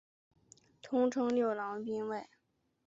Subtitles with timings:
[0.81, 2.25] 通称六郎兵卫。